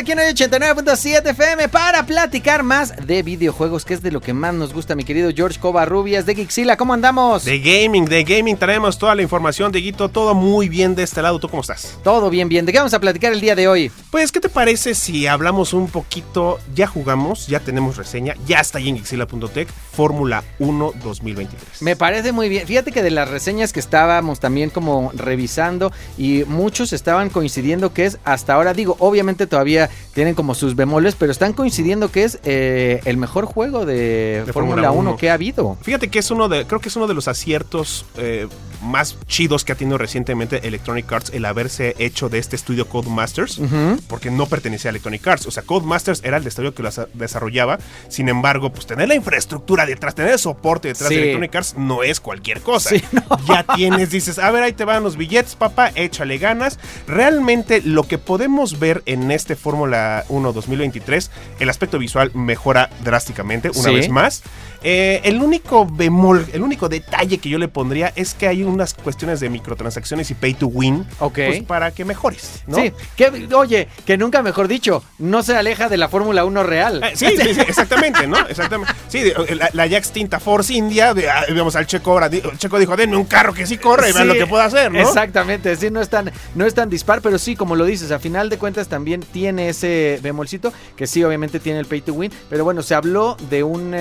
[0.00, 4.32] Aquí en hoy 89.7 FM para platicar más de videojuegos, que es de lo que
[4.32, 6.78] más nos gusta, mi querido George Covarrubias de Gixila.
[6.78, 7.44] ¿Cómo andamos?
[7.44, 11.38] De gaming, de gaming traemos toda la información, Dieguito, todo muy bien de este lado.
[11.38, 11.98] ¿Tú cómo estás?
[12.02, 12.64] Todo bien, bien.
[12.64, 13.92] ¿De qué vamos a platicar el día de hoy?
[14.10, 16.58] Pues, ¿qué te parece si hablamos un poquito?
[16.74, 21.82] Ya jugamos, ya tenemos reseña, ya está ahí en Gixila.tech, Fórmula 1 2023.
[21.82, 22.66] Me parece muy bien.
[22.66, 28.06] Fíjate que de las reseñas que estábamos también como revisando y muchos estaban coincidiendo que
[28.06, 32.40] es hasta ahora, digo, obviamente todavía tienen como sus bemoles, pero están coincidiendo que es
[32.44, 35.16] eh, el mejor juego de, De Fórmula Fórmula 1 1.
[35.18, 35.76] que ha habido.
[35.82, 38.48] Fíjate que es uno de, creo que es uno de los aciertos eh,
[38.82, 43.60] más chidos que ha tenido recientemente Electronic Arts el haberse hecho de este estudio Codemasters,
[44.08, 45.46] porque no pertenecía a Electronic Arts.
[45.46, 47.78] O sea, Codemasters era el estudio que lo desarrollaba.
[48.08, 51.14] Sin embargo, pues tener la infraestructura detrás, tener el soporte detrás Sí.
[51.16, 52.90] de Electronic Arts no es cualquier cosa.
[52.90, 53.22] Sí, no.
[53.48, 56.78] Ya tienes, dices, a ver, ahí te van los billetes, papá, échale ganas.
[57.06, 63.70] Realmente lo que podemos ver en este Fórmula 1 2023, el aspecto visual mejora drásticamente,
[63.70, 63.94] una Sí.
[63.94, 64.42] vez más.
[64.82, 68.94] Eh, el único bemol, el único detalle que yo le pondría es que hay unas
[68.94, 71.06] cuestiones de microtransacciones y pay to win.
[71.18, 71.34] Ok.
[71.46, 72.76] Pues para que mejores, ¿no?
[72.76, 77.02] Sí, que, oye, que nunca mejor dicho, no se aleja de la Fórmula 1 real.
[77.04, 78.38] Eh, sí, sí, sí, exactamente, ¿no?
[78.48, 78.94] Exactamente.
[79.08, 82.58] Sí, de- la, la ya extinta Force India, de, ah, vemos al Checo ahora, el
[82.58, 84.98] Checo dijo, denme un carro que sí corre y vean lo que puedo hacer, ¿no?
[85.00, 88.18] Exactamente, sí, no es, tan, no es tan dispar, pero sí, como lo dices, a
[88.18, 92.32] final de cuentas también tiene ese bemolcito, que sí, obviamente tiene el pay to win,
[92.48, 93.92] pero bueno, se habló de un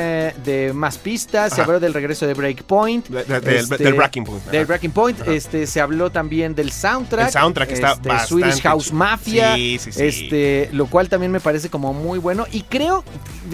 [0.70, 3.08] eh, más pistas, se habló del regreso de Breakpoint.
[3.08, 3.22] De-
[3.60, 4.46] este, del Breaking Point.
[4.46, 5.32] Del Breaking Point, Ajá.
[5.32, 7.28] este, se habló también del soundtrack.
[7.28, 8.92] El soundtrack está este, bastante Swedish House.
[8.94, 9.56] Mafia.
[9.56, 10.04] Sí, sí, sí.
[10.04, 12.46] Este, lo cual también me parece como muy bueno.
[12.52, 13.04] Y creo,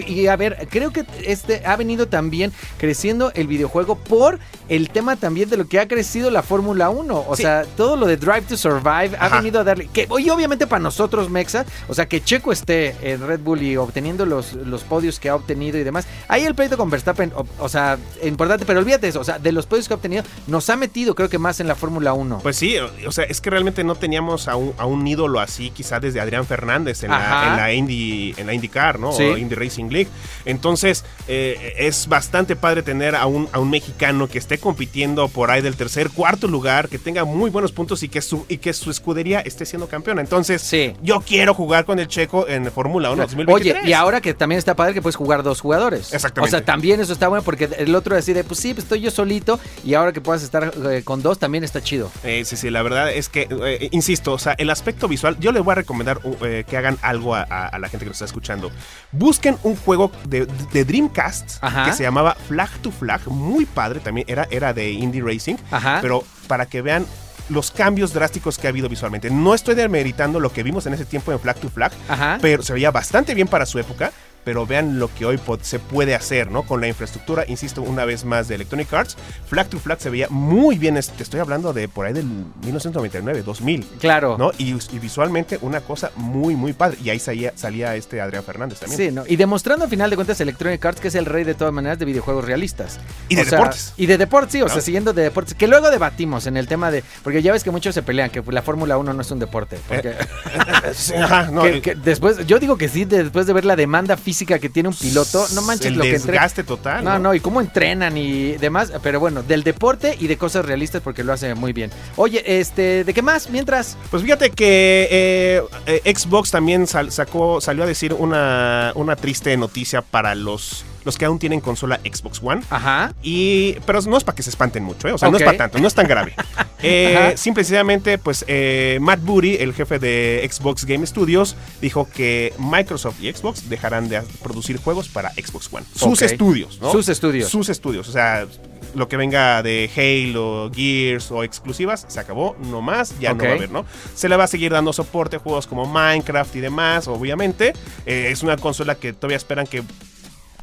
[0.06, 4.38] y a ver, creo que este ha venido también creciendo el videojuego por
[4.68, 7.24] el tema también de lo que ha crecido la Fórmula 1.
[7.28, 9.88] O sea, todo lo de Drive to Survive ha venido a darle.
[9.92, 13.76] Que, y obviamente para nosotros, Mexa, o sea, que Checo esté en Red Bull y
[13.76, 16.06] obteniendo los, los podios que ha obtenido y demás.
[16.28, 19.20] Ahí el pleito con Verstappen, o, o sea, importante, pero olvídate eso.
[19.20, 21.68] O sea, de los podios que ha obtenido, nos ha metido, creo que más en
[21.68, 22.40] la Fórmula 1.
[22.42, 25.38] Pues sí, o- o sea, es que realmente no teníamos a un, a un ídolo
[25.40, 27.46] así, quizá desde Adrián Fernández en Ajá.
[27.46, 29.12] la, en la Indy, en la IndyCar, ¿no?
[29.12, 29.22] Sí.
[29.22, 30.08] O Indy Racing League.
[30.44, 35.50] Entonces, eh, es bastante padre tener a un, a un mexicano que esté compitiendo por
[35.50, 38.72] ahí del tercer, cuarto lugar, que tenga muy buenos puntos y que su, y que
[38.72, 40.20] su escudería esté siendo campeona.
[40.20, 40.94] Entonces, Sí.
[41.02, 43.76] yo quiero jugar con el checo en Fórmula 1 2023.
[43.82, 46.12] Oye, y ahora que también está padre que puedes jugar dos jugadores.
[46.12, 46.48] Exactamente.
[46.48, 49.10] O sea, también eso está bueno porque el otro decide, pues sí, pues estoy yo
[49.10, 52.10] solito y ahora que puedas estar eh, con dos también está chido.
[52.24, 55.52] Eh, sí, sí, la verdad es que, eh, insisto, o sea, el aspecto visual, yo
[55.52, 56.36] les voy a recomendar uh,
[56.68, 58.70] que hagan algo a, a- a la gente que nos está escuchando.
[59.12, 61.84] Busquen un juego de, de Dreamcast Ajá.
[61.86, 65.98] que se llamaba Flag to Flag, muy padre también, era, era de Indie Racing, Ajá.
[66.02, 67.06] pero para que vean
[67.48, 69.30] los cambios drásticos que ha habido visualmente.
[69.30, 72.38] No estoy demeritando lo que vimos en ese tiempo en Flag to Flag, Ajá.
[72.42, 74.10] pero se veía bastante bien para su época.
[74.46, 76.62] Pero vean lo que hoy se puede hacer, ¿no?
[76.62, 79.16] Con la infraestructura, insisto, una vez más de Electronic Arts.
[79.48, 80.94] Flag to Flag se veía muy bien.
[80.94, 83.84] Te estoy hablando de por ahí del 1999, 2000.
[83.98, 84.36] Claro.
[84.38, 84.52] ¿no?
[84.56, 86.96] Y, y visualmente una cosa muy, muy padre.
[87.02, 88.96] Y ahí salía, salía este Adrián Fernández también.
[89.00, 89.24] Sí, ¿no?
[89.26, 91.98] Y demostrando al final de cuentas Electronic Arts que es el rey de todas maneras
[91.98, 93.00] de videojuegos realistas.
[93.28, 93.94] Y de O sea, deportes.
[93.96, 95.54] Y de deportes, sí, o sea, siguiendo de deportes.
[95.54, 97.02] Que luego debatimos en el tema de.
[97.24, 99.76] Porque ya ves que muchos se pelean, que la Fórmula 1 no es un deporte.
[99.88, 100.14] Porque,
[100.94, 103.64] Sí, ajá, no, que- el- que después, yo digo que sí, de- después de ver
[103.64, 107.02] la demanda física que tiene un piloto, no manches el lo que desgaste total.
[107.04, 111.00] No, no, y cómo entrenan y demás, pero bueno, del deporte y de cosas realistas
[111.00, 111.90] porque lo hace muy bien.
[112.16, 113.48] Oye, este, ¿de qué más?
[113.48, 119.14] Mientras, Pues fíjate que eh, eh, Xbox también sal- sacó, salió a decir una, una
[119.16, 122.62] triste noticia para los, los que aún tienen consola Xbox One.
[122.68, 125.12] ajá, Y, pero no es para que se espanten mucho, ¿eh?
[125.12, 126.34] o sea, no es para tanto, no es tan grave.
[126.82, 132.06] Eh, simple y sencillamente, pues eh, Matt Booty, el jefe de Xbox Game Studios, dijo
[132.08, 135.84] que Microsoft y Xbox dejarán de producir juegos para Xbox One.
[135.94, 136.92] Sus estudios, ¿no?
[136.92, 137.48] Sus estudios.
[137.48, 138.46] Sus estudios, o sea,
[138.94, 143.50] lo que venga de Halo, Gears o exclusivas, se acabó, no más, ya no va
[143.50, 143.84] a haber, ¿no?
[144.14, 147.72] Se le va a seguir dando soporte a juegos como Minecraft y demás, obviamente.
[148.04, 149.82] Eh, es una consola que todavía esperan que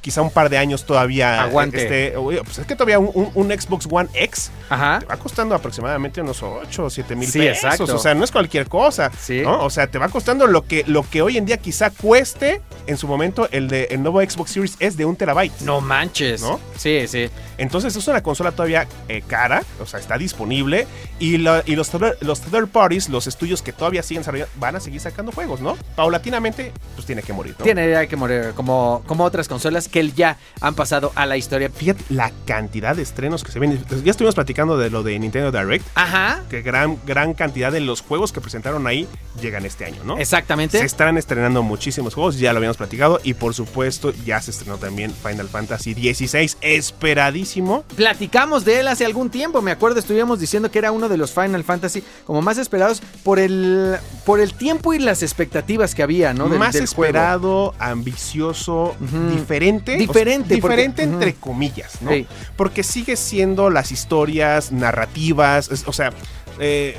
[0.03, 1.41] quizá un par de años todavía.
[1.41, 1.81] Aguante.
[1.83, 4.99] Este, pues es que todavía un, un- un Xbox One X Ajá.
[4.99, 7.63] te va costando aproximadamente unos 8 o 7 mil Sí, pesos.
[7.63, 7.95] exacto.
[7.95, 9.09] O sea, no es cualquier cosa.
[9.17, 9.41] Sí.
[9.41, 9.63] ¿no?
[9.63, 12.97] O sea, te va costando lo que, lo que hoy en día quizá cueste en
[12.97, 15.61] su momento el, de, el nuevo Xbox Series S de un terabyte.
[15.61, 16.41] No manches.
[16.41, 16.59] ¿No?
[16.77, 17.29] Sí, sí.
[17.57, 20.85] Entonces es una consola todavía eh, cara, o sea, está disponible.
[21.19, 24.75] Y, la- y los, third, los third parties, los estudios que todavía siguen desarrollando, van
[24.75, 25.77] a seguir sacando juegos, ¿no?
[25.95, 27.63] Paulatinamente, pues tiene que morir, ¿no?
[27.63, 31.69] Tiene que morir, como, como otras consolas que ya han pasado a la historia.
[31.69, 33.81] Fíjate la cantidad de estrenos que se ven.
[34.03, 35.85] Ya estuvimos platicando de lo de Nintendo Direct.
[35.95, 36.43] Ajá.
[36.49, 39.07] Que gran, gran cantidad de los juegos que presentaron ahí
[39.41, 40.17] llegan este año, ¿no?
[40.17, 40.79] Exactamente.
[40.79, 43.21] Se están estrenando muchísimos juegos, ya lo habíamos platicado.
[43.23, 47.83] Y por supuesto, ya se estrenó también Final Fantasy XVI, esperadísimo.
[47.95, 51.31] Platicamos de él hace algún tiempo, me acuerdo, estuvimos diciendo que era uno de los
[51.31, 56.33] Final Fantasy como más esperados por el por el tiempo y las expectativas que había,
[56.33, 56.49] ¿no?
[56.49, 57.03] Del- más del juego.
[57.05, 58.95] esperado, ambicioso,
[59.31, 59.82] diferente.
[59.91, 62.11] Diferente, o sea, porque- diferente entre comillas, ¿no?
[62.11, 62.25] Sí.
[62.55, 66.11] Porque sigue siendo las historias narrativas, es- o sea,
[66.59, 66.95] eh,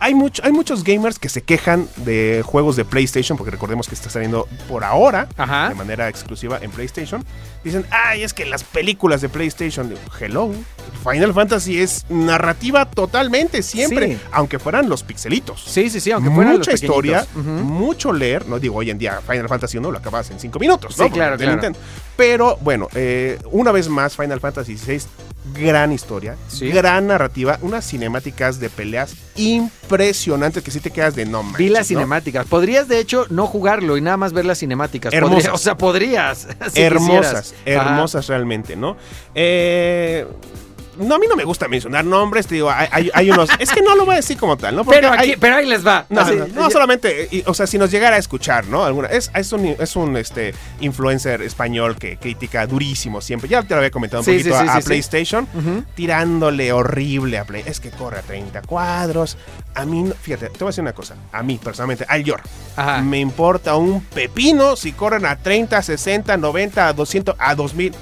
[0.00, 3.94] hay, mucho, hay muchos gamers que se quejan de juegos de PlayStation, porque recordemos que
[3.94, 5.70] está saliendo por ahora, Ajá.
[5.70, 7.24] de manera exclusiva en PlayStation.
[7.62, 10.50] Dicen, ay, es que las películas de PlayStation, Digo, hello,
[11.02, 14.18] Final Fantasy es narrativa totalmente, siempre, Sí.
[14.32, 15.62] aunque fueran los pixelitos.
[15.66, 19.20] Sí, sí, sí, aunque fueran Mucha los historia, mucho leer, no digo hoy en día
[19.26, 21.04] Final Fantasy 1 lo acabas en 5 minutos, ¿no?
[21.04, 21.72] Sí, claro, claro.
[22.16, 25.02] Pero bueno, eh, una vez más Final Fantasy XVI,
[25.60, 26.68] gran historia, Sí.
[26.70, 31.70] gran narrativa, unas cinemáticas de peleas impresionantes que sí te quedas de no Vi manches,
[31.70, 31.98] las ¿no?
[31.98, 32.46] cinemáticas.
[32.46, 35.12] Podrías, de hecho, no jugarlo y nada más ver las cinemáticas.
[35.12, 35.52] Hermosas.
[35.52, 36.46] O sea, podrías.
[36.72, 37.54] si hermosas, quisieras.
[37.86, 38.96] hermosas realmente, ¿no?
[39.34, 40.24] Eh,
[40.98, 43.48] no, a mí no me gusta mencionar nombres, te digo, hay, hay- hay unos...
[43.58, 44.84] es que no lo voy a decir como tal, ¿no?
[44.84, 46.06] Porque Pero, aquí- hay- pero ahí les va.
[46.08, 48.84] No, Así- no, no, solamente, y- o sea, si nos llegara a escuchar, ¿no?
[48.84, 53.48] Alguna, es, es un, es un este, influencer español que critica durísimo siempre.
[53.48, 54.80] Ya te lo había comentado un Sí, poquito sí, sí, a.
[54.80, 55.46] PlayStation,
[55.94, 57.62] tirándole horrible a Play.
[57.66, 59.36] Es que corre a 30 cuadros.
[59.74, 61.14] A mí, fíjate, te voy a decir una cosa.
[61.32, 62.40] A mí, personalmente, al Yor,
[62.76, 63.00] Ajá.
[63.02, 67.94] me importa un pepino si corren a 30, 60, 90, a 200, a 2000.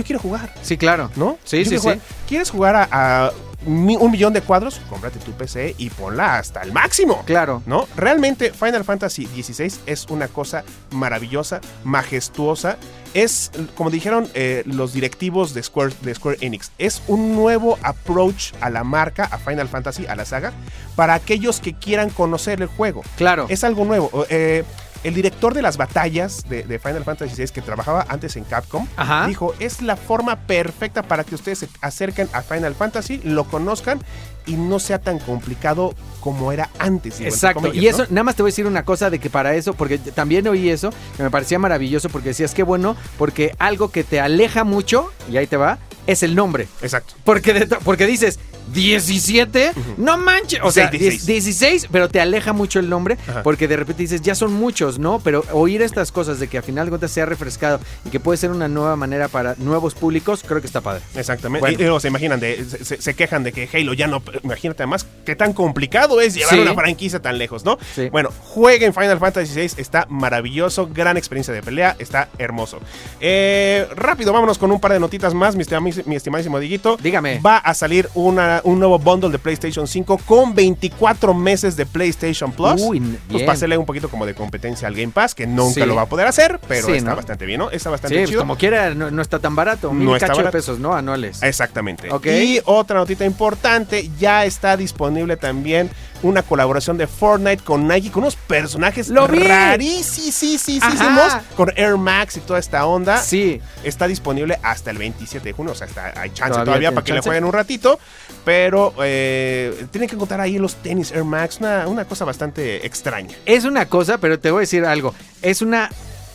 [0.00, 0.50] Yo quiero jugar.
[0.62, 1.10] Sí, claro.
[1.14, 1.36] ¿no?
[1.44, 2.00] Sí, Yo sí, sí.
[2.26, 3.32] ¿Quieres jugar a,
[3.66, 4.80] un millón de cuadros?
[4.88, 7.22] Cómprate tu PC y ponla hasta el máximo.
[7.26, 7.62] Claro.
[7.66, 7.86] ¿No?
[7.96, 12.78] Realmente Final Fantasy XVI es una cosa maravillosa, majestuosa.
[13.12, 18.54] Es, como dijeron eh, los directivos de Square, de Square Enix, es un nuevo approach
[18.62, 20.54] a la marca, a Final Fantasy, a la saga,
[20.96, 23.02] para aquellos que quieran conocer el juego.
[23.18, 23.44] Claro.
[23.50, 24.24] Es algo nuevo.
[24.30, 24.64] Eh,
[25.04, 28.86] el director de las batallas de, de Final Fantasy VI, que trabajaba antes en Capcom,
[28.96, 29.26] Ajá.
[29.26, 34.00] dijo, es la forma perfecta para que ustedes se acerquen a Final Fantasy, lo conozcan
[34.46, 37.18] y no sea tan complicado como era antes.
[37.18, 38.08] digo, Exacto, comillas, y eso, ¿no?
[38.10, 40.68] nada más te voy a decir una cosa de que para eso, porque también oí
[40.70, 45.10] eso, que me parecía maravilloso, porque decías que bueno, porque algo que te aleja mucho,
[45.30, 46.66] y ahí te va, es el nombre.
[46.82, 47.14] Exacto.
[47.24, 48.38] Porque, de- porque dices,
[48.72, 51.26] 17, no manches, o sea, 16.
[51.26, 51.26] 16.
[51.60, 53.42] 16, pero te aleja mucho el nombre, Ajá.
[53.42, 55.20] porque de repente dices, ya son muchos, ¿no?
[55.20, 58.36] Pero oír estas cosas de que a final de cuentas sea refrescado y que puede
[58.38, 61.02] ser una nueva manera para nuevos públicos, creo que está padre.
[61.14, 61.60] Exactamente.
[61.60, 61.78] Bueno.
[61.78, 64.22] Y, luego se imaginan, de, se, quejan de que Halo ya no.
[64.42, 66.60] Imagínate además qué tan complicado es llevar Sí.
[66.60, 67.78] una franquicia tan lejos, ¿no?
[67.94, 68.08] Sí.
[68.10, 72.80] Bueno, jueguen Final Fantasy VI, está maravilloso, gran experiencia de pelea, está hermoso.
[73.20, 75.64] Eh, rápido, vámonos con un par de notitas más, mi,
[76.06, 76.96] mi estimadísimo Diguito.
[76.96, 77.40] Dígame.
[77.40, 82.52] Va a salir una- un nuevo bundle de PlayStation 5 con 24 meses de PlayStation
[82.52, 82.80] Plus.
[82.82, 85.86] Uy, pues para hacerle un poquito como de competencia al Game Pass, que nunca Sí.
[85.86, 87.16] lo va a poder hacer, pero Sí, está ¿no?
[87.16, 87.70] bastante bien, ¿no?
[87.70, 88.40] Está Sí, bastante pues chido.
[88.40, 90.52] como quiera, no, no está tan barato, mil No cacho de barato.
[90.52, 90.94] pesos, ¿no?
[90.94, 91.42] Anuales.
[91.42, 92.10] Exactamente.
[92.12, 92.26] Ok.
[92.26, 95.90] Y otra notita importante, ya está disponible también
[96.22, 99.40] una colaboración de Fortnite con Nike, con unos personajes ¡Lo vi!
[99.40, 103.18] rarísimos, con Air Max y toda esta onda.
[103.18, 107.04] Sí, Está disponible hasta el 27 de junio, o sea, está, hay chance Todavía para
[107.04, 107.98] que le jueguen un ratito,
[108.44, 113.36] pero eh, tienen que encontrar ahí los tenis Air Max, una, una cosa bastante extraña.
[113.46, 115.14] es una cosa, pero te voy a decir algo.
[115.42, 115.90] Es una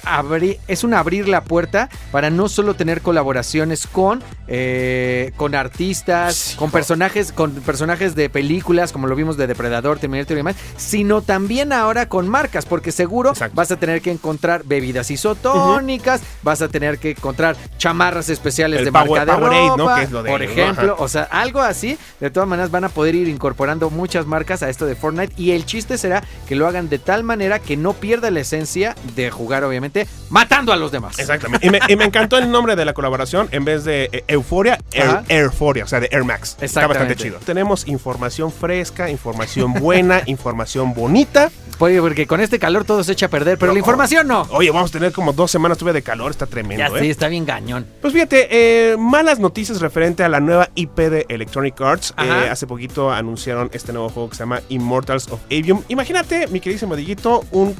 [0.06, 6.36] abrir, es un abrir la puerta para no solo tener colaboraciones con, eh, con artistas,
[6.36, 10.56] Sí, con personajes, con personajes de películas, como lo vimos de Depredador, Terminator y demás,
[10.78, 13.56] sino también ahora con marcas, porque seguro Exacto.
[13.56, 18.86] vas a tener que encontrar bebidas isotónicas, vas a tener que encontrar chamarras especiales El
[18.86, 19.78] de Power- marca de Powerade, ¿no?
[19.78, 21.04] ropa, Que es lo de por ejemplo, Ajá.
[21.04, 24.70] o sea, algo así, de todas maneras van a poder ir incorporando muchas marcas a
[24.70, 27.94] esto de Fortnite y el chiste será que lo hagan de tal manera que no
[27.94, 29.95] pierda la esencia de jugar, obviamente,
[30.30, 31.20] matando a los demás.
[31.20, 31.66] Exactamente.
[31.66, 33.48] Y me, y me encantó el nombre de la colaboración.
[33.52, 34.24] En vez de eh.
[34.28, 36.58] Air, Airforia, o sea, de Air Max.
[36.60, 37.40] Está bastante chido.
[37.46, 41.52] Tenemos información fresca, información buena, información bonita.
[41.80, 44.44] Oye, porque con este calor todo se echa a perder, pero la información no.
[44.52, 47.02] Oye, vamos a tener como dos semanas de calor, está tremendo, Ya ¿eh?
[47.02, 47.86] sí, está bien gañón.
[48.02, 52.14] Pues fíjate, eh, malas noticias referente a la nueva IP de Electronic Arts.
[52.18, 55.84] Eh, hace poquito anunciaron este nuevo juego que se llama Immortals of Avium.
[55.90, 57.75] Imagínate, mi queridísimo Diguito, un,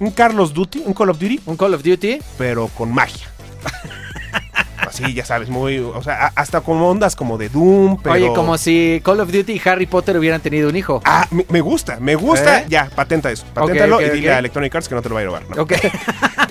[0.00, 2.18] un Carlos Duty, un Call of Duty, Un Call of Duty.
[2.38, 3.28] pero con magia.
[4.76, 5.78] Así, ya sabes, muy.
[5.78, 8.14] O sea, hasta como ondas como de Doom, pero.
[8.14, 11.00] Oye, como si Call of Duty y Harry Potter hubieran tenido un hijo.
[11.04, 12.60] Ah, me, me gusta, me gusta.
[12.60, 12.66] ¿Eh?
[12.68, 13.44] Ya, patenta eso.
[13.54, 15.42] Paténtalo y dile a Electronic Arts que no te lo va a robar.
[15.48, 15.62] ¿no?
[15.62, 15.72] Ok.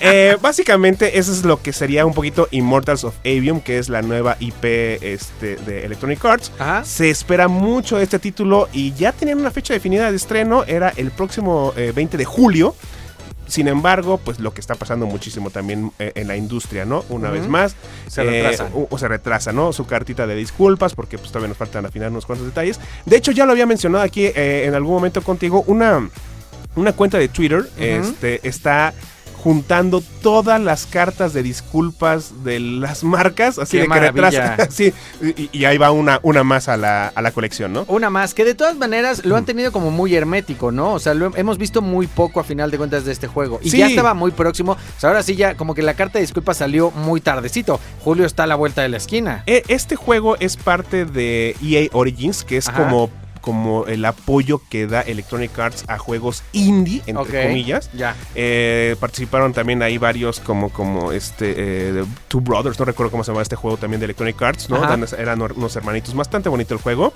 [0.05, 4.01] Eh, básicamente, eso es lo que sería un poquito Immortals of Avium, que es la
[4.01, 4.65] nueva IP
[5.01, 6.51] este, de Electronic Arts.
[6.59, 6.83] Ajá.
[6.83, 11.11] Se espera mucho este título y ya tenían una fecha definida de estreno, era el
[11.11, 12.75] próximo eh, 20 de julio.
[13.47, 17.03] Sin embargo, pues lo que está pasando muchísimo también eh, en la industria, ¿no?
[17.09, 17.75] Una vez más.
[18.07, 18.69] Se eh, retrasa.
[18.73, 19.73] o, o se retrasa, ¿no?
[19.73, 22.79] Su cartita de disculpas, porque pues todavía nos faltan afinar unos cuantos detalles.
[23.05, 26.09] De hecho, ya lo había mencionado aquí eh, en algún momento contigo, una,
[26.75, 28.93] una cuenta de Twitter este, está
[29.43, 34.57] juntando todas las cartas de disculpas de las marcas, así Qué de que retrasa.
[34.71, 37.83] sí, y, y ahí va una, una más a la, a la colección, ¿no?
[37.89, 40.93] Una más, que de todas maneras lo han tenido como muy hermético, ¿no?
[40.93, 43.59] O sea, lo hemos visto muy poco a final de cuentas de este juego.
[43.61, 43.77] Y Sí.
[43.79, 44.73] ya estaba muy próximo.
[44.73, 47.79] O sea, ahora sí ya como que la carta de disculpas salió muy tardecito.
[48.03, 49.43] Julio está a la vuelta de la esquina.
[49.45, 52.77] E- Este juego es parte de EA Origins, que es Ajá.
[52.83, 53.09] como,
[53.43, 57.89] como el apoyo que da Electronic Arts a juegos indie, entre comillas.
[57.93, 58.15] Ya.
[58.35, 63.31] Eh, participaron también ahí varios como, como este eh, Two Brothers, no recuerdo cómo se
[63.31, 64.77] llama este juego también de Electronic Arts, ¿no?
[64.77, 64.97] Ajá.
[65.17, 67.11] Eran unos hermanitos, bastante bonito el juego.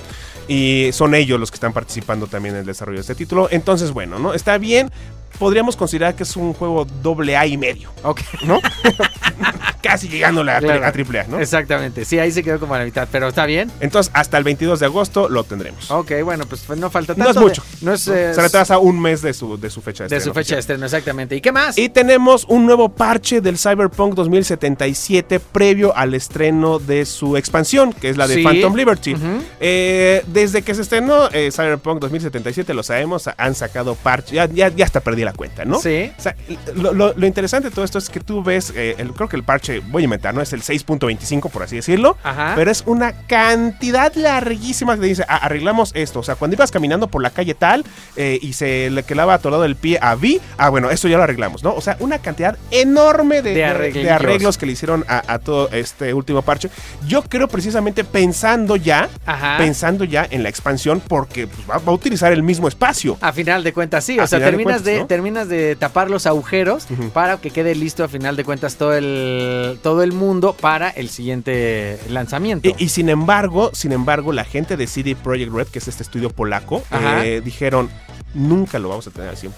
[0.50, 3.48] Y son ellos los que están participando también en el desarrollo de este título.
[3.50, 4.34] Entonces, bueno, ¿no?
[4.34, 4.92] Está bien.
[5.40, 8.22] Podríamos considerar que es un juego doble A y medio, Ok.
[8.46, 8.60] ¿no?
[9.82, 10.86] Casi llegándole a, Claro.
[10.86, 11.40] a triple A, ¿no?
[11.40, 12.04] Exactamente.
[12.04, 13.08] Sí, ahí se quedó como a la mitad.
[13.12, 13.72] Pero está bien.
[13.80, 15.90] Entonces, hasta el 22 de agosto lo tendremos.
[15.92, 17.40] Ok, bueno, pues no falta No tanto.
[17.42, 17.62] es mucho.
[17.80, 18.08] de- no es.
[18.08, 18.14] ¿no?
[18.16, 20.56] eh, Se retrasa un mes de su, de su fecha de, de su estreno fecha
[20.56, 21.36] de estreno, exactamente.
[21.36, 21.78] ¿Y qué más?
[21.78, 28.10] Y tenemos un nuevo parche del Cyberpunk 2077 previo al estreno de su expansión, que
[28.10, 28.44] es la de Sí.
[28.44, 29.16] Phantom Liberty.
[29.60, 34.36] Eh, desde que se estrenó eh, Cyberpunk 2077, lo sabemos, han sacado parche.
[34.36, 35.80] Ya, ya, ya hasta perdí la cuenta, ¿no?
[35.80, 36.12] Sí.
[36.18, 36.36] O sea,
[36.76, 39.36] lo, lo- lo interesante de todo esto es que tú ves, eh, el- creo que
[39.36, 40.42] el parche, voy a inventar, ¿no?
[40.42, 42.18] Es el 6.25, por así decirlo.
[42.24, 42.54] Ajá.
[42.56, 46.20] Pero es una cantidad larguísima que te dice, "Ah, arreglamos esto.
[46.20, 47.84] O sea, cuando ibas caminando por la calle tal
[48.16, 51.24] eh, y se le quedaba atorado el pie a V, ah, bueno, eso ya lo
[51.24, 51.74] arreglamos, ¿no?
[51.74, 56.42] O sea, una cantidad enorme de, arreglos que le hicieron a, a todo este último
[56.42, 56.70] parche.
[57.08, 59.58] Yo creo precisamente pensando ya, Ajá.
[59.58, 63.18] pensando ya en la expansión, porque pues, va, va a utilizar el mismo espacio.
[63.22, 64.20] A final de cuentas, sí.
[64.20, 65.08] A O sea, terminas de, cuentas, ¿no?
[65.18, 69.80] Terminas de tapar los agujeros para que quede listo a final de cuentas todo el,
[69.82, 72.70] todo el mundo para el siguiente lanzamiento.
[72.70, 76.04] Y, y sin embargo, sin embargo, la gente de CD Projekt Red, que es este
[76.04, 76.84] estudio polaco,
[77.24, 77.90] eh, dijeron,
[78.36, 79.50] nunca lo vamos a tener al 100%.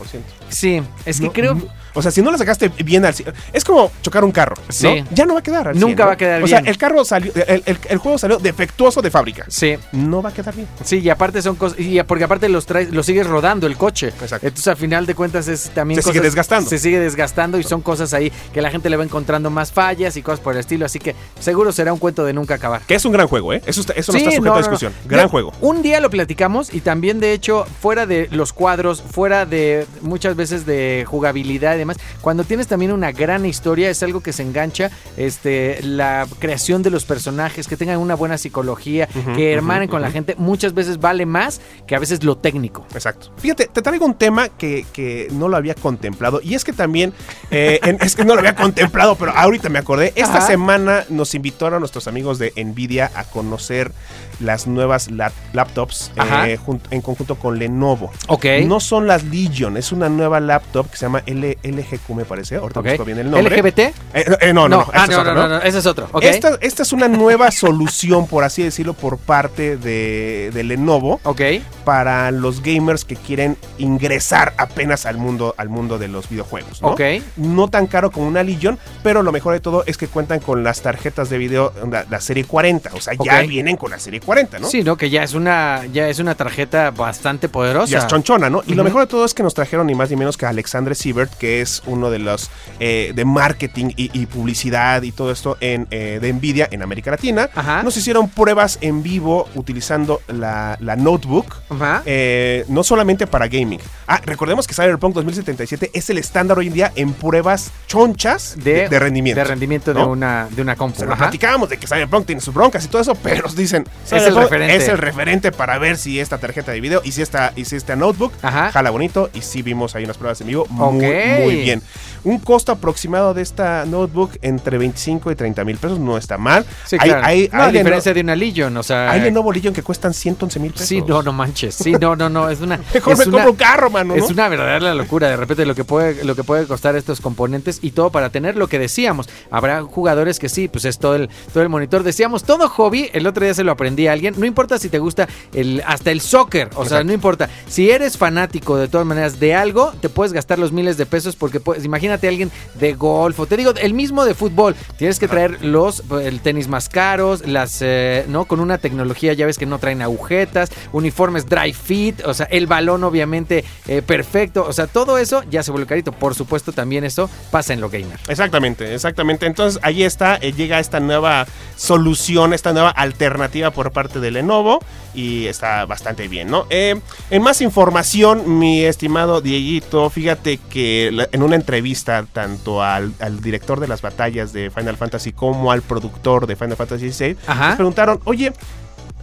[0.48, 1.58] sí, es que No, creo...
[1.94, 4.56] O sea, si no lo sacaste bien al 100, es como chocar un carro.
[4.58, 4.64] ¿no?
[4.74, 5.04] Sí.
[5.12, 6.06] Ya no va a quedar al Nunca 100, ¿no?
[6.06, 6.62] va a quedar O bien.
[6.64, 9.46] sea, el carro salió, el, el- el juego salió defectuoso de fábrica.
[9.48, 10.68] Sí, No va a quedar bien.
[10.84, 11.80] sí, y aparte son cosas...
[11.80, 14.08] Y porque aparte los traes, los sigues rodando el coche.
[14.10, 14.48] Exacto.
[14.48, 16.70] Entonces, a final de cuentas, es también Se sigue cosas- desgastando.
[16.70, 20.16] Se sigue desgastando y son cosas ahí que la gente le va encontrando más fallas
[20.18, 20.86] y cosas por el estilo.
[20.86, 22.82] Así que seguro será un cuento de nunca acabar.
[22.82, 23.62] Que es un gran juego, ¿eh?
[23.66, 24.94] Eso, está- eso no está sujeto no, a discusión.
[25.06, 25.54] Gran Ya, juego.
[25.62, 30.36] Un día lo platicamos y también, de hecho, fuera de los cuadros, fuera de muchas
[30.36, 34.44] veces de jugabilidad y demás, cuando tienes también una gran historia, es algo que se
[34.44, 40.02] engancha, este, la creación de los personajes, que tengan una buena psicología, que hermanen con
[40.02, 42.86] la gente, muchas veces vale más que a veces lo técnico.
[42.94, 43.32] Exacto.
[43.38, 46.42] Fíjate, te traigo un tema que, que no lo había contemplado.
[46.44, 47.14] Y es que también,
[47.52, 50.14] eh, en- es que no lo había contemplado, pero ahorita me acordé.
[50.16, 50.48] Esta Ajá.
[50.48, 53.92] semana nos invitaron a nuestros amigos de Nvidia a conocer
[54.40, 56.12] las nuevas lap- laptops
[56.46, 56.58] eh,
[56.92, 58.12] en conjunto con Lenovo.
[58.28, 58.46] Ok.
[58.66, 62.56] No son las Legion, es una nueva laptop que se llama L LGQ, me parece.
[62.58, 62.88] Ahorita Ok.
[62.88, 63.56] busco bien el nombre.
[63.58, 63.80] LGBT?
[63.80, 64.88] Eh, eh, no, no, no.
[64.94, 66.08] ah, es no, otra, no, no, no, ese es otro.
[66.12, 66.24] Ok.
[66.24, 71.42] Esta, esta es una nueva solución, por así decirlo, por parte de, de Lenovo Ok.
[71.86, 76.82] para los gamers que quieren ingresar apenas al mundo, al mundo de los videojuegos.
[76.82, 76.90] ¿no?
[76.90, 77.02] Ok.
[77.38, 80.64] No tan caro como una Legion, pero lo mejor de todo es que cuentan con
[80.64, 82.92] las tarjetas de video, la, la serie 40.
[82.94, 84.68] O sea, ya vienen con la serie 40, ¿no?
[84.68, 84.98] Sí, ¿no?
[84.98, 87.92] Que ya es una, ya es una tarjeta bastante poderosa.
[87.92, 88.62] Ya es chonchona, ¿no?
[88.68, 90.50] Y lo mejor de todo es que nos trajeron ni más ni menos que a
[90.50, 92.50] Alexandre Siebert, que es uno de los
[92.80, 97.12] eh, de marketing y, y publicidad y todo esto en, eh, de Nvidia en América
[97.12, 97.50] Latina.
[97.56, 97.84] Ajá.
[97.84, 101.56] Nos hicieron pruebas en vivo utilizando la, la notebook.
[101.70, 102.02] Ajá.
[102.06, 103.80] eh, no solamente para gaming.
[104.08, 108.90] Ah, recordemos que Cyberpunk 2077 es el estándar hoy en día en pruebas chonchas de,
[108.90, 109.40] de rendimiento.
[109.40, 111.00] De rendimiento de una, de una O compu.
[111.00, 114.20] sea, platicábamos de que Cyberpunk tiene sus broncas y todo eso, pero nos dicen el
[114.20, 114.76] Cyberpunk referente.
[114.76, 117.76] es el referente para ver si esta tarjeta de video y si esta, y si
[117.76, 118.72] esta notebook Ajá.
[118.72, 121.49] jala bonito y sí vimos ahí unas pruebas en vivo muy, Ok.
[121.56, 121.82] Muy bien.
[122.26, 126.66] Un costo aproximado de esta notebook entre 25 y 30 mil pesos no está mal.
[126.86, 127.26] Sí, hay, claro.
[127.26, 129.10] hay, no, a hay Leno- diferencia de una Legion, o sea...
[129.12, 130.88] hay Lenovo Legion que cuestan 111 mil pesos.
[130.88, 131.76] Sí, no, no manches.
[131.76, 132.50] Sí, no, no, no.
[132.50, 132.78] Es una.
[132.94, 134.16] Mejor es me una- compro un carro, mano.
[134.18, 134.24] ¿no?
[134.26, 137.80] Es una verdadera locura de repente lo que puede lo que puede costar estos componentes
[137.82, 139.30] y todo para tener lo que decíamos.
[139.50, 142.04] Habrá jugadores que sí, pues es todo el todo el monitor.
[142.04, 145.00] Decíamos, todo hobby, el otro día se lo aprendí a alguien, no importa si te
[145.00, 147.50] gusta el hasta el soccer, o sea, no importa.
[147.68, 151.38] Si eres fanático de todas maneras de algo, te puedes gastar los miles de pesos
[151.40, 155.28] porque puedes, imagínate alguien de golf o te digo el mismo de fútbol, tienes que
[155.28, 159.66] traer los el tenis más caros, las eh, no con una tecnología ya ves que
[159.66, 164.88] no traen agujetas, uniformes dry fit, o sea, el balón obviamente eh, perfecto, o sea,
[164.88, 166.12] todo eso ya se vuelve carito.
[166.12, 168.20] Por supuesto, también eso pasa en lo gamer.
[168.28, 169.46] Exactamente, exactamente.
[169.46, 174.80] Entonces ahí está, eh, llega esta nueva solución, esta nueva alternativa por parte de Lenovo
[175.14, 176.68] y está bastante bien, ¿no?
[176.70, 177.02] En
[177.42, 183.88] más información, mi estimado Dieguito, fíjate que en una entrevista tanto al, al director de
[183.88, 187.26] las batallas de Final Fantasy como al productor de Final Fantasy VI,
[187.68, 188.54] les preguntaron, oye,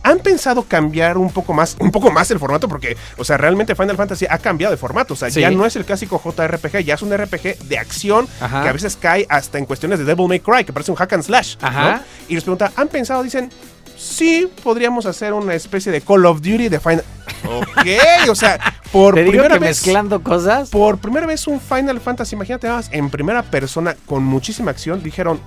[0.03, 2.69] ¿Han pensado cambiar un poco más, un poco más el formato?
[2.69, 5.15] Porque, o sea, realmente Final Fantasy ha cambiado de formato.
[5.15, 5.41] O sea, Sí.
[5.41, 8.63] ya no es el clásico JRPG, ya es un RPG de acción Ajá.
[8.63, 11.13] que a veces cae hasta en cuestiones de Devil May Cry, que parece un hack
[11.15, 11.57] and slash.
[11.61, 11.67] ¿no?
[11.67, 12.03] Ajá.
[12.29, 13.25] Y les pregunta, ¿han pensado?
[13.25, 13.51] Dicen,
[13.97, 17.05] sí, podríamos hacer una especie de Call of Duty de Final.
[17.45, 17.87] Ok,
[18.31, 18.59] o sea,
[18.93, 19.69] por Te digo primera que vez.
[19.83, 20.71] mezclando cosas.
[20.71, 25.41] Por primera vez un Final Fantasy, imagínate más, en primera persona con muchísima acción, dijeron,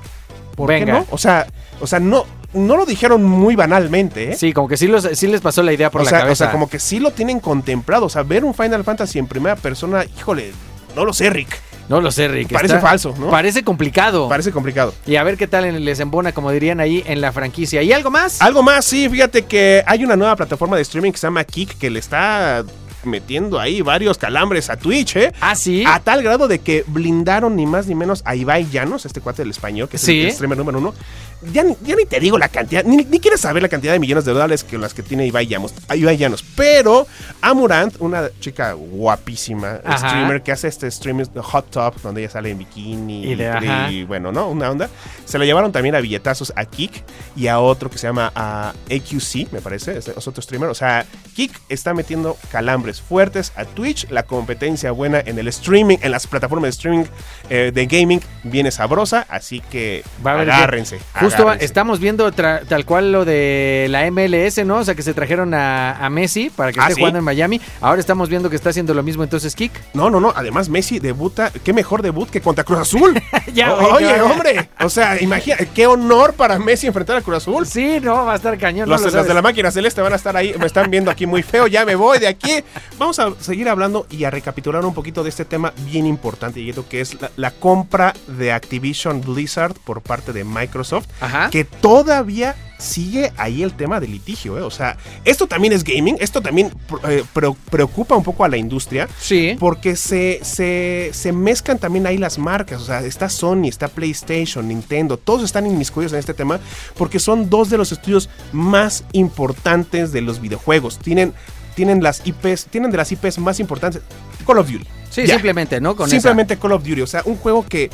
[0.55, 0.85] ¿por Venga.
[0.85, 1.05] qué no?
[1.11, 1.47] O sea,
[1.81, 4.35] o sea, no, no lo dijeron muy banalmente, ¿eh?
[4.37, 6.21] Sí, como que sí, los, sí les pasó la idea por o, la sea, o
[6.23, 6.45] cabeza.
[6.45, 8.05] sea, como que sí lo tienen contemplado.
[8.05, 10.51] O sea, ver un Final Fantasy en primera persona, híjole,
[10.95, 11.59] no lo sé, Rick.
[11.89, 12.53] No lo sé, Rick.
[12.53, 13.29] Parece está- falso, ¿no?
[13.29, 14.29] Parece complicado.
[14.29, 14.93] Parece complicado.
[15.07, 17.81] Y a ver qué tal en- les embona, como dirían ahí en la franquicia.
[17.83, 18.41] ¿Y algo más?
[18.41, 21.77] Algo más, sí, fíjate que hay una nueva plataforma de streaming que se llama Kick
[21.77, 22.63] que le está
[23.05, 25.31] metiendo ahí varios calambres a Twitch, ¿eh?
[25.39, 25.83] Ah, sí.
[25.87, 29.41] A tal grado de que blindaron ni más ni menos a Ibai Llanos, este cuate
[29.41, 30.21] del español, que es Sí.
[30.21, 30.93] el streamer número uno.
[31.41, 33.99] Ya, ni- ya ni te digo la cantidad, ni, ni quieres saber la cantidad de
[33.99, 35.73] millones de dólares que las que tiene Ibai Llanos.
[35.95, 36.43] Ibai Llanos.
[36.55, 37.07] Pero
[37.41, 40.09] Amurant, una chica guapísima, Ajá.
[40.09, 43.89] streamer que hace este stream hot top, donde ella sale en bikini Y de- ajá.
[43.91, 44.49] y bueno, ¿no?
[44.49, 44.89] Una onda.
[45.25, 46.91] Se lo llevaron también a billetazos a Kik
[47.35, 50.69] y a otro que se llama a AQC, me parece, es, otro streamer.
[50.69, 54.09] O sea, Kik está metiendo calambres fuertes a Twitch.
[54.09, 57.05] La competencia buena en el streaming, en las plataformas de streaming
[57.49, 59.25] eh, de gaming, viene sabrosa.
[59.29, 60.99] Así que Va a haber agárrense.
[61.29, 64.77] Justo estamos viendo tra- tal cual lo de la MLS, ¿no?
[64.77, 67.01] O sea, que se trajeron a, a Messi para que Ah, esté ¿sí?
[67.01, 67.61] jugando en Miami.
[67.81, 69.71] Ahora estamos viendo que está haciendo lo mismo entonces Kick.
[69.93, 70.33] No, no, no.
[70.35, 71.51] Además, Messi debuta.
[71.63, 73.21] Qué mejor debut que contra Cruz Azul.
[73.53, 74.23] Ya, O- güey, Oye, ya.
[74.23, 74.69] hombre.
[74.81, 77.65] O sea, imagina, qué honor para Messi enfrentar a Cruz Azul.
[77.65, 78.87] Sí, no, va a estar cañón.
[78.87, 79.27] no Los, lo los sabes.
[79.27, 81.83] de la máquina celeste van a estar ahí, me están viendo aquí muy feo, ya
[81.85, 82.63] me voy de aquí.
[82.97, 86.87] Vamos a seguir hablando y a recapitular un poquito de este tema bien importante, Dieguito,
[86.87, 91.49] que es la, la compra de Activision Blizzard por parte de Microsoft, Ajá.
[91.49, 94.61] que todavía sigue ahí el tema del litigio, ¿eh?
[94.61, 96.71] O sea, esto también es gaming, esto también
[97.09, 99.09] eh, pre- preocupa un poco a la industria.
[99.19, 99.57] Sí.
[99.59, 102.81] Porque se, se, se mezclan también ahí las marcas.
[102.81, 105.17] O sea, está Sony, está PlayStation, Nintendo.
[105.17, 106.61] Todos están inmiscuidos en este tema
[106.95, 110.99] porque son dos de los estudios más importantes de los videojuegos.
[110.99, 111.33] Tienen,
[111.75, 114.01] tienen las IPs, tienen de las IPs más importantes.
[114.47, 114.85] Call of Duty.
[115.09, 115.33] Sí, Ya.
[115.33, 115.97] simplemente, ¿no?
[115.97, 117.01] Con Simplemente Call of Duty.
[117.01, 117.89] O sea, un juego que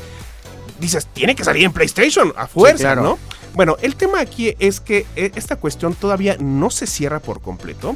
[0.80, 3.04] dices, tiene que salir en PlayStation a fuerza, claro.
[3.04, 3.20] ¿no?
[3.54, 7.96] Bueno, el tema aquí es que eh, esta cuestión todavía no se cierra por completo.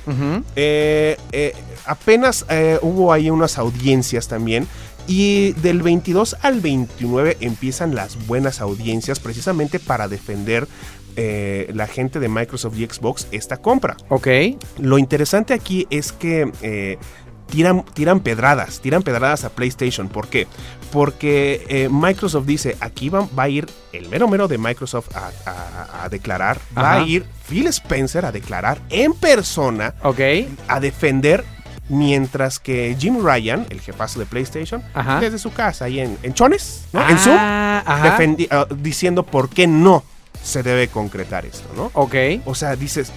[0.56, 1.54] Eh, eh,
[1.86, 4.68] apenas eh, hubo ahí unas audiencias también.
[5.06, 10.68] Y del 22 al 29 empiezan las buenas audiencias precisamente para defender
[11.16, 13.98] eh, la gente de Microsoft y Xbox esta compra.
[14.08, 14.28] Ok.
[14.78, 16.98] Lo interesante aquí es que eh,
[17.52, 20.08] tiran, tiran pedradas, tiran pedradas a PlayStation.
[20.10, 20.48] ¿Por qué?
[20.92, 25.32] Porque eh, Microsoft dice, aquí va, va a ir el mero mero de Microsoft a,
[25.46, 30.20] a- a declarar, va a ir Phil Spencer a declarar en persona Ok.
[30.68, 31.44] a defender
[31.90, 35.20] mientras que Jim Ryan, el jefazo de PlayStation, Ajá.
[35.20, 37.08] desde su casa ahí en, en Chones, ¿no?
[37.10, 40.04] en Zoom, Ah, defendi- ah, diciendo por qué no
[40.44, 41.90] se debe concretar esto, ¿no?
[41.94, 42.16] Ok.
[42.46, 43.12] O sea, dices,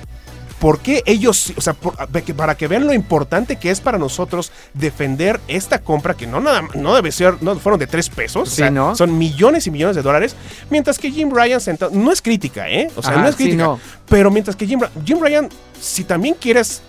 [0.63, 1.97] ¿por qué ellos, o sea, por-
[2.37, 6.63] para que vean lo importante que es para nosotros defender esta compra, que no nada
[6.75, 8.95] no debe ser, no fueron de tres pesos, o Sí, sea, ¿no?
[8.95, 10.37] son millones y millones de dólares,
[10.71, 12.89] mientras que Jim Ryan sentado, no es crítica, ¿eh?
[12.95, 13.81] O sea, Ajá, no es sí, crítica, no.
[14.09, 15.49] pero mientras que Jim, Jim Ryan,
[15.81, 16.81] si también quieres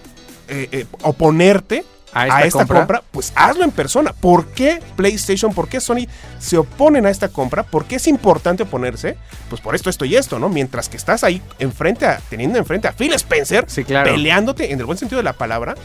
[0.48, 1.84] eh, eh, oponerte
[2.14, 2.78] A a esta esta, compra.
[2.80, 3.04] compra.
[3.12, 4.14] pues hazlo en persona.
[4.14, 6.08] ¿Por qué PlayStation, por qué Sony
[6.40, 7.64] se oponen a esta compra?
[7.64, 9.18] ¿Por qué es importante oponerse?
[9.50, 10.50] Pues por esto, esto y esto, ¿no?
[10.50, 14.12] Mientras que estás ahí enfrente a, teniendo enfrente a Phil Spencer, Sí, claro.
[14.12, 15.76] peleándote en el buen sentido de la palabra,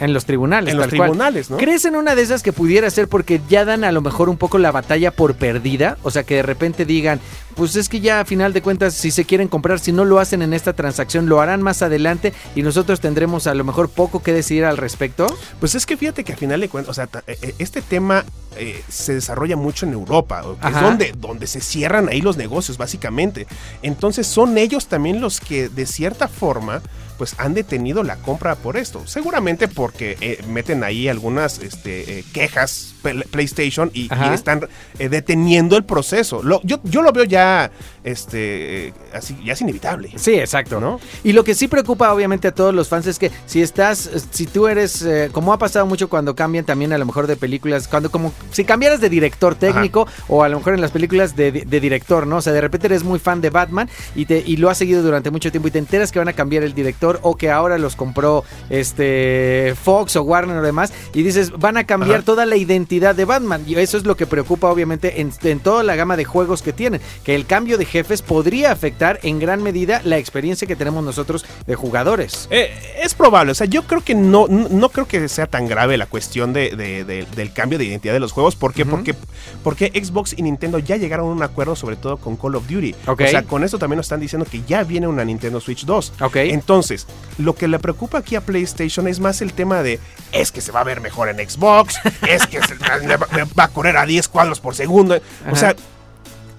[0.00, 0.72] En los tribunales.
[0.72, 1.10] En los cual.
[1.10, 1.56] tribunales, ¿no?
[1.56, 4.36] ¿Crees en una de esas que pudiera ser porque ya dan a lo mejor un
[4.36, 5.98] poco la batalla por perdida?
[6.02, 7.20] O sea, que de repente digan,
[7.54, 10.18] pues es que ya a final de cuentas, si se quieren comprar, si no lo
[10.18, 14.22] hacen en esta transacción, lo harán más adelante y nosotros tendremos a lo mejor poco
[14.22, 15.26] que decidir al respecto.
[15.60, 18.24] Pues es que fíjate que al final de cuentas, o sea, eh, eh, este tema
[18.56, 22.78] eh, se desarrolla mucho en Europa, que es donde, donde se cierran ahí los negocios,
[22.78, 23.46] básicamente.
[23.82, 26.82] Entonces son ellos también los que, de cierta forma,
[27.18, 29.06] pues han detenido la compra por esto.
[29.06, 34.66] Seguramente porque eh, meten ahí algunas este, eh, quejas Pl- PlayStation y, están
[34.98, 36.42] eh, deteniendo el proceso.
[36.42, 37.70] Lo- yo, yo lo veo ya,
[38.04, 40.12] este, eh, así, ya es inevitable.
[40.16, 40.78] Sí, exacto.
[40.78, 41.00] ¿No?
[41.24, 44.46] Y lo que sí preocupa obviamente a todos los fans es que si estás, si
[44.46, 47.88] tú eres, eh, como ha pasado mucho cuando cambian también a lo mejor de películas,
[47.88, 51.50] cuando como si cambiaras de director técnico o a lo mejor en las películas de,
[51.52, 52.36] de director, ¿no?
[52.36, 55.02] O sea, de repente eres muy fan de Batman y, te, y lo has seguido
[55.02, 57.78] durante mucho tiempo y te enteras que van a cambiar el director o que ahora
[57.78, 62.24] los compró este Fox o Warner o demás y dices, van a cambiar Ajá.
[62.24, 65.82] toda la identidad de Batman y eso es lo que preocupa obviamente en, en toda
[65.82, 69.62] la gama de juegos que tienen, que el cambio de jefes podría afectar en gran
[69.62, 72.48] medida la experiencia que tenemos nosotros de jugadores.
[72.50, 75.68] Eh, es probable, o sea, yo creo que no, no, no creo que sea tan
[75.68, 78.56] grave la cuestión de, de- de- del cambio de identidad de los juegos.
[78.56, 78.84] ¿Por qué?
[78.84, 79.14] Porque,
[79.62, 82.96] porque Xbox y Nintendo ya llegaron a un acuerdo, sobre todo con Call of Duty.
[83.06, 86.14] O sea, con esto también nos están diciendo que ya viene una Nintendo Switch 2.
[86.20, 86.34] Ok.
[86.36, 87.06] Entonces,
[87.38, 90.00] lo que le preocupa aquí a PlayStation es más el tema de
[90.32, 91.94] es que se va a ver mejor en Xbox,
[92.28, 92.74] es que se-
[93.06, 95.14] me va, me va a correr a 10 cuadros por segundo.
[95.14, 95.52] Ajá.
[95.52, 95.76] O sea,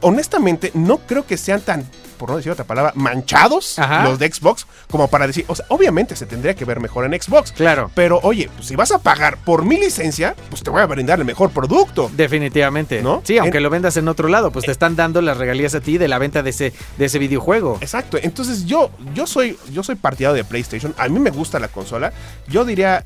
[0.06, 1.84] honestamente, no creo que sean tan,
[2.20, 4.04] por no decir otra palabra, manchados Ajá.
[4.04, 7.20] los de Xbox como para decir, o sea, obviamente se tendría que ver mejor en
[7.20, 7.52] Xbox.
[7.52, 7.90] Claro.
[7.96, 11.18] Pero oye, pues, si vas a pagar por mi licencia, pues te voy a brindar
[11.20, 12.12] el mejor producto.
[12.16, 13.02] Definitivamente.
[13.02, 13.22] ¿No?
[13.26, 15.82] Sí, aunque En- lo vendas en otro lado, pues te están dando las regalías a
[15.82, 17.80] ti de la venta de ese, de ese videojuego.
[17.82, 18.18] Exacto.
[18.22, 20.94] Entonces yo, yo soy, yo soy partidario de PlayStation.
[21.00, 22.14] A mí me gusta la consola.
[22.48, 23.04] Yo diría.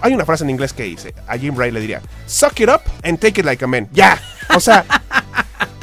[0.00, 2.80] hay una frase en inglés que dice, a Jim Ray le diría, suck it up
[3.02, 3.88] and take it like a man.
[3.92, 4.18] Ya.
[4.56, 4.84] O sea,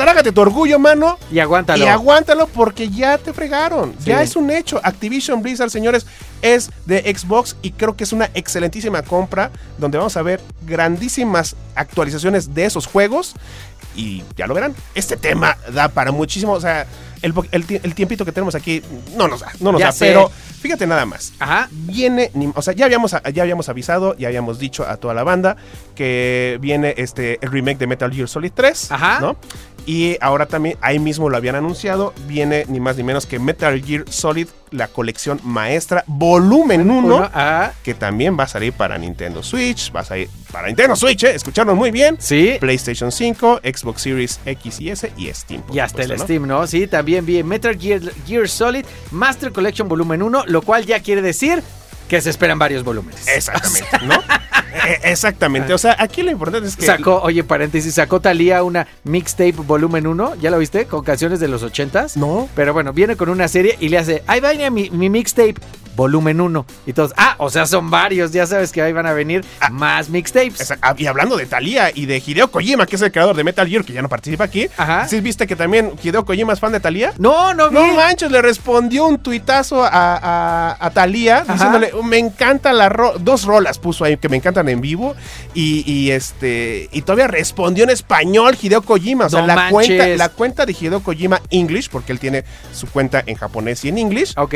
[0.03, 1.17] trágate tu orgullo, mano.
[1.31, 1.83] Y aguántalo.
[1.83, 3.93] Y aguántalo porque ya te fregaron.
[3.99, 4.05] Sí.
[4.05, 4.79] Ya es un hecho.
[4.83, 6.05] Activision Blizzard, señores,
[6.41, 11.55] es de Xbox y creo que es una excelentísima compra donde vamos a ver grandísimas
[11.75, 13.35] actualizaciones de esos juegos
[13.95, 14.73] y ya lo verán.
[14.95, 16.85] Este tema da para muchísimo, o sea,
[17.21, 18.81] el, el ti- el tiempito que tenemos aquí
[19.15, 20.07] no nos da, no nos Ya da, sé.
[20.07, 21.33] pero fíjate nada más.
[21.39, 21.67] Ajá.
[21.71, 25.55] Viene, o sea, ya habíamos, ya habíamos avisado, ya habíamos dicho a toda la banda
[25.93, 29.19] que viene este el remake de Metal Gear Solid 3, Ajá.
[29.19, 29.35] ¿no?
[29.85, 33.81] Y ahora también, ahí mismo lo habían anunciado, viene ni más ni menos que Metal
[33.83, 37.73] Gear Solid, la colección maestra, volumen 1, Uno, ajá.
[37.83, 41.35] que también va a salir para Nintendo Switch, va a salir para Nintendo Switch, ¿eh?
[41.35, 42.15] escucharon muy bien.
[42.19, 42.57] Sí.
[42.59, 45.63] PlayStation 5, Xbox Series X y S y Steam.
[45.73, 46.17] Y hasta el.
[46.19, 46.67] Steam, ¿no?
[46.67, 51.21] Sí, también vi Metal Gear, Gear Solid Master Collection Volumen 1, lo cual ya quiere
[51.21, 51.63] decir
[52.12, 53.26] que se esperan varios volúmenes.
[53.26, 54.15] Exactamente, ¿no?
[54.86, 55.74] Eh, Exactamente.
[55.74, 56.86] O sea, aquí lo importante es que.
[56.86, 60.88] Sacó, oye, paréntesis, sacó Talía una mixtape volumen 1, ¿ya lo viste?
[60.88, 62.17] Con canciones de los 80s.
[62.17, 62.50] No.
[62.54, 65.56] Pero bueno, viene con una serie y le hace, ahí va mi, mi mixtape,
[65.95, 66.65] volumen 1.
[66.86, 70.10] Y todos, ah, o sea, son varios, ya sabes que ahí van a venir más
[70.10, 70.73] mixtapes.
[70.82, 73.67] Ah, Y hablando de Thalía y de Hideo Kojima, que es el creador de Metal
[73.67, 74.67] Gear, que ya no participa aquí.
[74.77, 75.08] Ajá.
[75.08, 77.13] ¿Sí viste que también Hideo Kojima es fan de Thalía?
[77.17, 77.75] No, no vi.
[77.75, 81.54] No manches, le respondió un tuitazo a, a, a Thalía Ajá.
[81.54, 85.15] diciéndole, me encanta la ro dos rolas puso ahí que me encantan en vivo
[85.54, 89.71] y, y, este y todavía respondió en español Hideo Kojima, o sea, No la manches.
[89.71, 93.89] cuenta la cuenta de Hideo Kojima English porque él tiene su cuenta en japonés y
[93.89, 94.54] en English, Ok,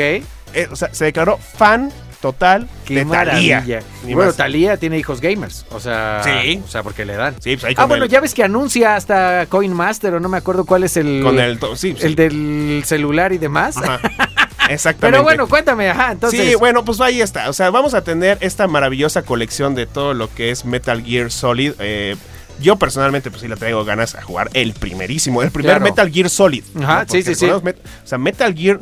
[0.56, 3.60] eh, o sea, se declaró fan total qué de maravilla.
[4.04, 4.36] Ni bueno, más.
[4.36, 6.60] Talía tiene hijos gamers, o sea, Sí.
[6.64, 7.34] o sea, porque le dan.
[7.40, 10.20] Sí, pues ahí Ah, con bueno, el- ya ves que anuncia hasta Coin Master o
[10.20, 12.04] no me acuerdo cuál es el con el to- sí, sí.
[12.06, 13.76] el del celular y demás.
[13.76, 14.00] Ajá.
[14.68, 15.12] Exactamente.
[15.18, 16.40] Pero bueno, cuéntame, ajá, entonces.
[16.44, 17.48] sí, bueno, pues ahí está.
[17.48, 21.30] O sea, vamos a tener esta maravillosa colección de todo lo que es Metal Gear
[21.30, 21.74] Solid.
[21.78, 22.16] Eh,
[22.60, 25.84] yo personalmente, pues sí le traigo ganas a jugar el primerísimo, el primer Claro.
[25.84, 26.64] Metal Gear Solid.
[26.82, 27.46] Ajá, Porque sí, sí, sí.
[27.46, 28.80] recordemos Met- o sea, Metal Gear,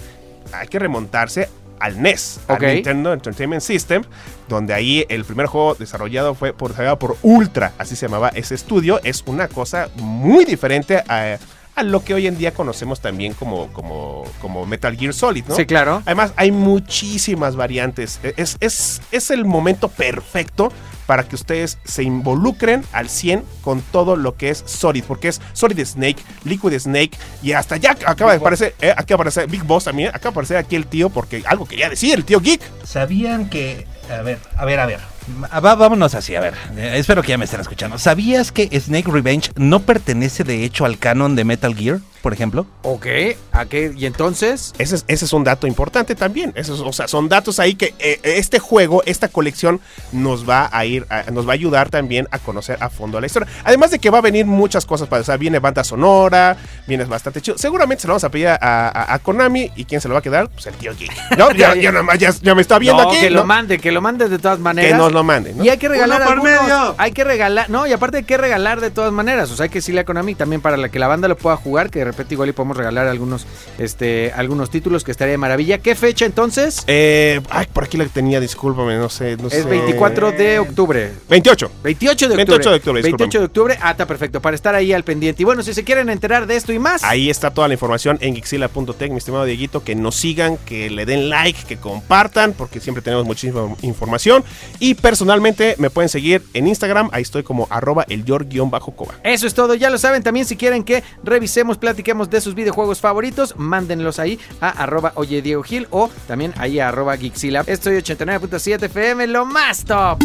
[0.53, 1.49] hay que remontarse
[1.81, 2.63] al NES, Ok.
[2.63, 4.03] al Nintendo Entertainment System,
[4.49, 9.01] donde ahí el primer juego desarrollado fue por, por Ultra, así se llamaba ese estudio.
[9.05, 11.39] Es una cosa muy diferente a,
[11.75, 15.57] a lo que hoy en día conocemos también como, como, como Metal Gear Solid, ¿no?
[15.57, 16.03] Sí, claro.
[16.07, 18.21] Además, hay muchísimas variantes.
[18.37, 20.73] Es, es, es el momento perfecto
[21.07, 25.41] para que ustedes se involucren al 100 con todo lo que es Solid, porque es
[25.53, 29.65] Solid Snake, Liquid Snake, y hasta ya acaba de aparecer, eh, acaba de aparecer Big
[29.65, 32.63] Boss también, acaba de aparecer aquí el tío, porque algo quería decir, el tío Geek.
[32.85, 33.87] ¿Sabían que...
[34.11, 35.14] A ver, a ver, a ver.
[35.63, 36.55] Vámonos así, a ver.
[36.77, 37.99] Eh, espero que ya me estén escuchando.
[37.99, 42.01] ¿Sabías que Snake Revenge no pertenece de hecho al canon de Metal Gear?
[42.25, 42.67] Por ejemplo.
[42.83, 43.07] Ok,
[43.53, 43.93] ¿a qué?
[43.95, 44.73] ¿Y entonces?
[44.79, 46.53] Ese es, ese es un dato importante también.
[46.57, 49.79] Eso es- o sea, son datos ahí que eh, este juego, esta colección,
[50.11, 53.27] nos va a ir, a- nos va a ayudar también a conocer a fondo la
[53.27, 53.47] historia.
[53.63, 56.57] Además de que va a venir muchas cosas para, o sea, viene banda sonora,
[56.87, 57.59] viene bastante chido.
[57.59, 60.21] Seguramente se lo vamos a pedir a, a- a Konami y quién se lo va
[60.21, 61.13] a quedar, pues el tío Geek.
[61.37, 63.21] No, ya, ya, ya, ya me está viendo no, aquí.
[63.21, 63.37] que ¿no?
[63.41, 64.93] lo mande, que lo mande de todas maneras.
[64.93, 65.53] Que nos lo mande.
[65.53, 65.63] ¿no?
[65.63, 66.63] Y hay que regalar Uno por algunos.
[66.63, 66.95] medio.
[66.97, 69.51] Hay que regalar, no, y aparte hay que regalar de todas maneras.
[69.51, 71.57] O sea, hay que decirle a Konami también para la que la banda lo pueda
[71.59, 73.47] jugar, que de repente igual y podemos regalar algunos,
[73.79, 75.79] este, algunos títulos que estaría de maravilla.
[75.79, 76.85] ¿Qué fecha entonces?
[76.87, 79.37] Eh, ay, por aquí la tenía, discúlpame, no sé.
[79.37, 79.65] No es sé.
[79.65, 81.13] 24 de octubre.
[81.29, 81.71] 28.
[81.83, 82.37] 28 de octubre.
[82.37, 83.79] 28 de octubre, 28 de octubre.
[83.81, 84.41] Ah, está perfecto.
[84.41, 85.43] Para estar ahí al pendiente.
[85.43, 87.05] Y bueno, si se quieren enterar de esto y más.
[87.05, 91.07] Ahí está toda la información en Gixila.tech, mi estimado Dieguito, que nos sigan, que le
[91.07, 94.45] den like, que compartan, porque siempre tenemos muchísima información.
[94.79, 99.15] Y personalmente me pueden seguir en Instagram, ahí estoy como arroba el yor-coba.
[99.23, 100.23] Eso es todo, ya lo saben.
[100.23, 105.41] También si quieren que revisemos, platiquemos de sus videojuegos favoritos, mándenlos ahí a arroba oye
[105.41, 107.65] Diego Gil o también ahí a arroba Geekzilla.
[107.67, 110.19] Estoy 89.7 FM, lo más top.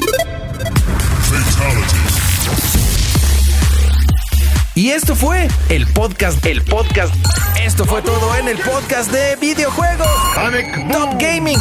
[4.75, 7.15] Y esto fue el podcast, el podcast.
[7.63, 10.09] Esto fue todo en el podcast de videojuegos.
[10.91, 11.59] Top Gaming.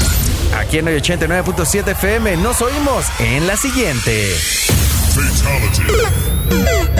[0.58, 4.34] Aquí en el 89.7 FM nos oímos en la siguiente.
[5.14, 6.97] Fatality.